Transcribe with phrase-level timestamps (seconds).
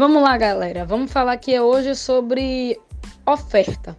[0.00, 0.82] Vamos lá, galera.
[0.86, 2.80] Vamos falar aqui hoje sobre
[3.26, 3.94] oferta,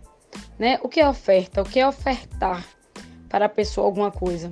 [0.58, 0.80] né?
[0.82, 1.62] O que é oferta?
[1.62, 2.66] O que é ofertar
[3.30, 4.52] para a pessoa alguma coisa?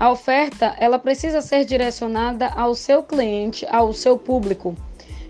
[0.00, 4.74] A oferta, ela precisa ser direcionada ao seu cliente, ao seu público,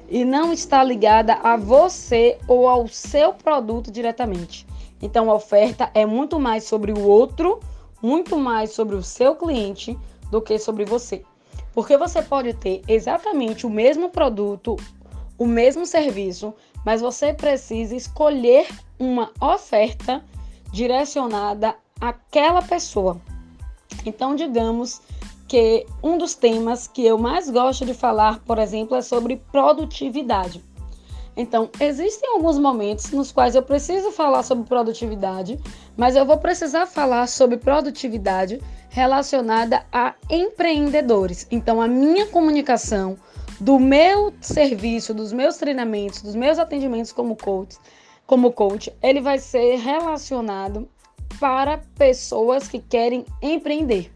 [0.09, 4.65] e não está ligada a você ou ao seu produto diretamente.
[5.03, 7.59] Então, a oferta é muito mais sobre o outro,
[8.01, 9.99] muito mais sobre o seu cliente
[10.31, 11.25] do que sobre você.
[11.75, 14.77] Porque você pode ter exatamente o mesmo produto,
[15.39, 16.55] o mesmo serviço,
[16.85, 18.69] mas você precisa escolher
[18.99, 20.25] uma oferta
[20.73, 23.21] direcionada àquela pessoa.
[24.05, 25.01] Então, digamos
[25.49, 30.63] que um dos temas que eu mais gosto de falar, por exemplo, é sobre produtividade.
[31.37, 35.61] Então, existem alguns momentos nos quais eu preciso falar sobre produtividade,
[35.97, 41.47] mas eu vou precisar falar sobre produtividade relacionada a empreendedores.
[41.51, 43.19] Então, a minha comunicação
[43.61, 47.77] do meu serviço, dos meus treinamentos, dos meus atendimentos como coach,
[48.27, 50.89] como coach, ele vai ser relacionado
[51.41, 54.13] para pessoas que querem empreender.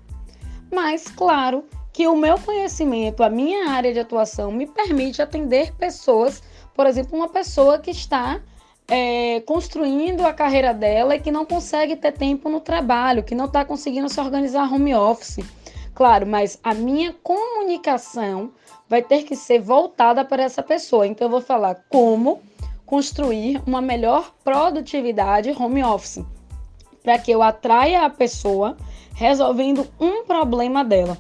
[0.73, 6.43] Mas, claro, que o meu conhecimento, a minha área de atuação me permite atender pessoas
[6.81, 8.41] por exemplo, uma pessoa que está
[8.89, 13.45] é, construindo a carreira dela e que não consegue ter tempo no trabalho, que não
[13.45, 15.45] está conseguindo se organizar home office.
[16.01, 18.53] Claro, mas a minha comunicação
[18.89, 21.07] vai ter que ser voltada para essa pessoa.
[21.07, 22.41] Então, eu vou falar como
[22.87, 26.25] construir uma melhor produtividade home office,
[27.03, 28.79] para que eu atraia a pessoa
[29.15, 31.19] resolvendo um problema dela.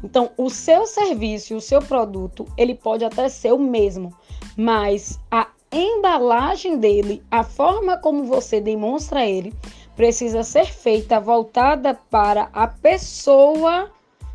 [0.00, 4.16] Então, o seu serviço, o seu produto, ele pode até ser o mesmo,
[4.56, 9.52] mas a embalagem dele, a forma como você demonstra ele,
[9.96, 13.90] precisa ser feita voltada para a pessoa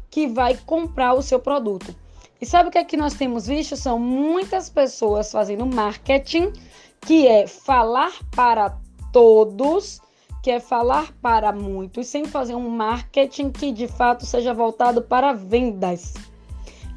[0.09, 1.95] que vai comprar o seu produto.
[2.41, 3.75] E sabe o que é que nós temos visto?
[3.75, 6.53] São muitas pessoas fazendo marketing,
[7.01, 8.77] que é falar para
[9.11, 9.99] todos,
[10.41, 15.33] que é falar para muitos, sem fazer um marketing que de fato seja voltado para
[15.33, 16.13] vendas.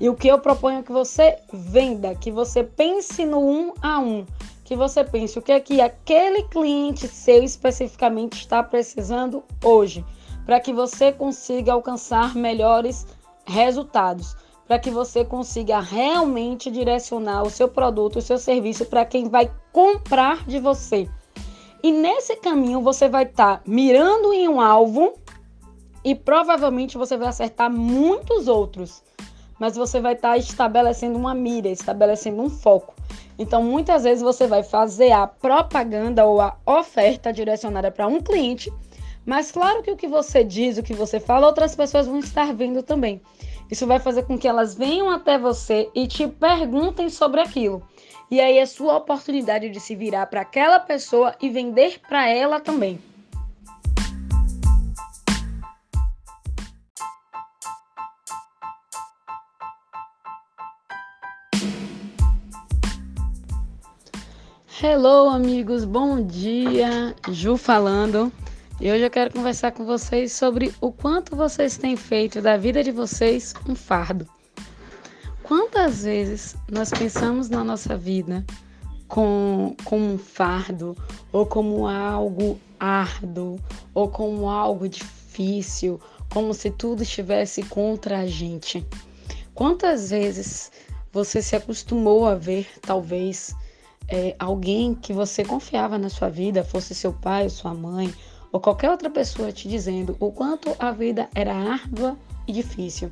[0.00, 3.98] E o que eu proponho é que você venda, que você pense no um a
[3.98, 4.26] um,
[4.64, 10.04] que você pense o que é que aquele cliente seu especificamente está precisando hoje,
[10.44, 13.06] para que você consiga alcançar melhores
[13.44, 14.36] resultados,
[14.66, 19.50] para que você consiga realmente direcionar o seu produto, o seu serviço para quem vai
[19.72, 21.08] comprar de você.
[21.82, 25.14] E nesse caminho você vai estar tá mirando em um alvo
[26.04, 29.02] e provavelmente você vai acertar muitos outros
[29.62, 32.96] mas você vai estar tá estabelecendo uma mira, estabelecendo um foco.
[33.38, 38.72] Então, muitas vezes você vai fazer a propaganda ou a oferta direcionada para um cliente,
[39.24, 42.52] mas claro que o que você diz, o que você fala, outras pessoas vão estar
[42.52, 43.20] vendo também.
[43.70, 47.82] Isso vai fazer com que elas venham até você e te perguntem sobre aquilo.
[48.30, 52.60] E aí é sua oportunidade de se virar para aquela pessoa e vender para ela
[52.60, 52.98] também.
[64.82, 67.14] Hello, amigos, bom dia.
[67.30, 68.32] Ju falando.
[68.80, 72.82] E hoje eu quero conversar com vocês sobre o quanto vocês têm feito da vida
[72.82, 74.26] de vocês um fardo.
[75.42, 78.44] Quantas vezes nós pensamos na nossa vida
[79.06, 80.96] com, como um fardo,
[81.32, 83.60] ou como algo árduo,
[83.94, 86.00] ou como algo difícil,
[86.32, 88.84] como se tudo estivesse contra a gente?
[89.54, 90.72] Quantas vezes
[91.12, 93.54] você se acostumou a ver, talvez,
[94.08, 98.12] é, alguém que você confiava na sua vida, fosse seu pai, sua mãe
[98.52, 103.10] ou qualquer outra pessoa te dizendo o quanto a vida era árdua e difícil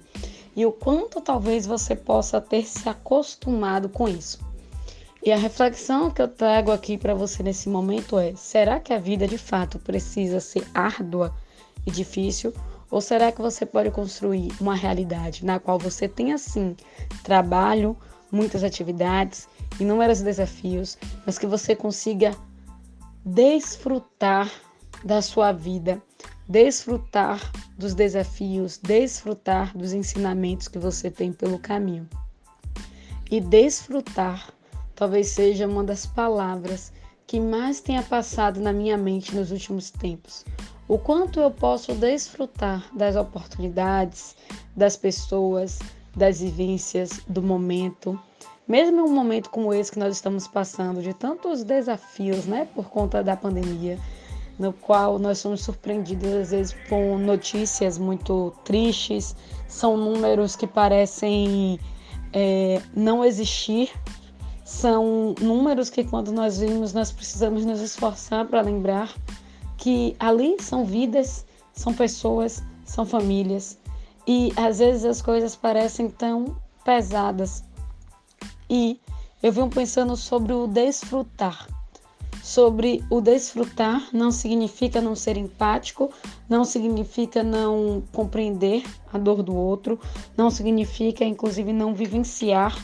[0.55, 4.39] e o quanto talvez você possa ter se acostumado com isso.
[5.25, 8.99] E a reflexão que eu trago aqui para você nesse momento é: será que a
[8.99, 11.34] vida de fato precisa ser árdua
[11.87, 12.53] e difícil?
[12.91, 16.75] Ou será que você pode construir uma realidade na qual você tenha sim
[17.22, 17.97] trabalho,
[18.33, 19.48] muitas atividades
[19.78, 22.34] inúmeros desafios, mas que você consiga
[23.25, 24.51] desfrutar
[25.04, 26.02] da sua vida,
[26.48, 27.41] desfrutar
[27.78, 32.08] dos desafios, desfrutar dos ensinamentos que você tem pelo caminho.
[33.30, 34.52] E desfrutar
[35.00, 36.92] talvez seja uma das palavras
[37.26, 40.44] que mais tenha passado na minha mente nos últimos tempos.
[40.86, 44.36] O quanto eu posso desfrutar das oportunidades,
[44.76, 45.78] das pessoas,
[46.14, 48.20] das vivências, do momento,
[48.68, 52.91] mesmo em um momento como esse que nós estamos passando, de tantos desafios, né, por
[52.91, 53.98] conta da pandemia,
[54.60, 59.34] no qual nós somos surpreendidos às vezes com notícias muito tristes,
[59.66, 61.80] são números que parecem
[62.33, 63.91] é, não existir,
[64.71, 69.12] São números que, quando nós vimos, nós precisamos nos esforçar para lembrar
[69.77, 73.80] que ali são vidas, são pessoas, são famílias.
[74.28, 77.65] E às vezes as coisas parecem tão pesadas.
[78.68, 79.01] E
[79.42, 81.66] eu venho pensando sobre o desfrutar.
[82.42, 86.10] Sobre o desfrutar não significa não ser empático,
[86.48, 88.83] não significa não compreender
[89.13, 90.01] a dor do outro,
[90.37, 92.77] não significa, inclusive, não vivenciar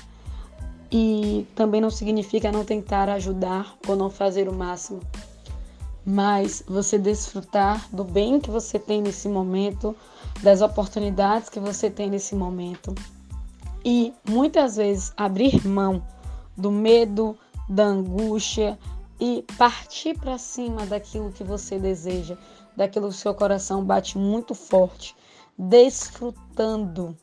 [0.91, 5.01] e também não significa não tentar ajudar ou não fazer o máximo,
[6.05, 9.97] mas você desfrutar do bem que você tem nesse momento,
[10.43, 12.95] das oportunidades que você tem nesse momento.
[13.85, 16.03] E muitas vezes abrir mão
[16.57, 17.37] do medo,
[17.69, 18.79] da angústia
[19.21, 22.37] e partir para cima daquilo que você deseja,
[22.77, 25.17] daquilo que o seu coração bate muito forte,
[25.59, 27.17] desfrutando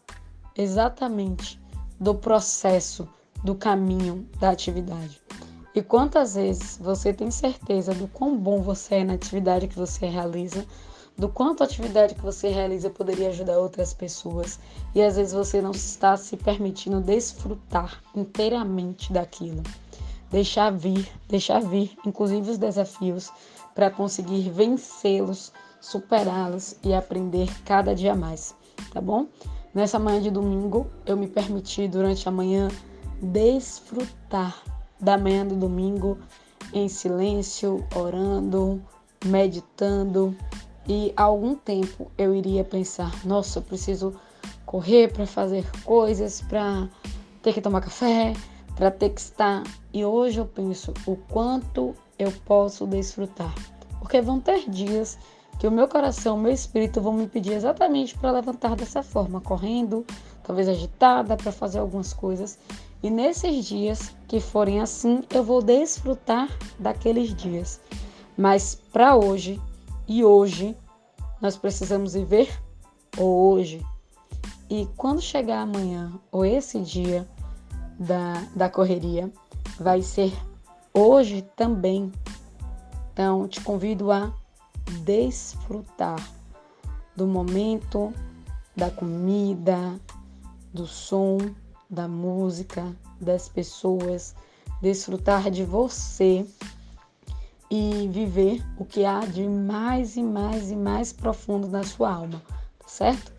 [0.55, 1.61] exatamente
[1.99, 3.07] do processo
[3.43, 5.21] do caminho da atividade.
[5.75, 10.05] E quantas vezes você tem certeza do quão bom você é na atividade que você
[10.05, 10.65] realiza,
[11.17, 14.59] do quanto a atividade que você realiza poderia ajudar outras pessoas,
[14.95, 19.61] e às vezes você não está se permitindo desfrutar inteiramente daquilo.
[20.33, 23.31] Deixar vir, deixar vir, inclusive os desafios,
[23.75, 28.55] para conseguir vencê-los, superá-los e aprender cada dia mais,
[28.91, 29.27] tá bom?
[29.75, 32.67] Nessa manhã de domingo, eu me permiti durante a manhã
[33.21, 34.59] desfrutar
[34.99, 36.17] da manhã do domingo
[36.73, 38.81] em silêncio, orando,
[39.25, 40.35] meditando.
[40.87, 44.15] E algum tempo eu iria pensar: nossa, eu preciso
[44.65, 46.89] correr para fazer coisas, para
[47.43, 48.33] ter que tomar café,
[48.75, 49.63] para estar.
[49.93, 53.53] E hoje eu penso o quanto eu posso desfrutar.
[53.99, 55.17] Porque vão ter dias
[55.59, 59.39] que o meu coração, o meu espírito vão me pedir exatamente para levantar dessa forma,
[59.39, 60.05] correndo,
[60.43, 62.59] talvez agitada para fazer algumas coisas.
[63.01, 66.49] E nesses dias que forem assim, eu vou desfrutar
[66.79, 67.79] daqueles dias.
[68.37, 69.61] Mas para hoje
[70.07, 70.75] e hoje,
[71.41, 72.49] nós precisamos viver
[73.17, 73.85] hoje.
[74.69, 77.27] E quando chegar amanhã ou esse dia
[78.03, 79.31] da, da correria,
[79.79, 80.33] vai ser
[80.93, 82.11] hoje também.
[83.11, 84.33] Então, te convido a
[85.03, 86.19] desfrutar
[87.15, 88.13] do momento,
[88.75, 89.99] da comida,
[90.73, 91.37] do som,
[91.89, 94.35] da música, das pessoas,
[94.81, 96.45] desfrutar de você
[97.69, 102.41] e viver o que há de mais e mais e mais profundo na sua alma,
[102.79, 103.31] tá certo?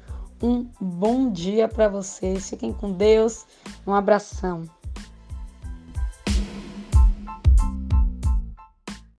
[0.44, 3.46] Um bom dia para vocês, fiquem com Deus,
[3.86, 4.68] um abração.